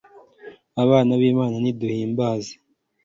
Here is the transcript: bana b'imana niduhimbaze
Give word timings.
bana 0.89 1.13
b'imana 1.21 1.55
niduhimbaze 1.63 2.53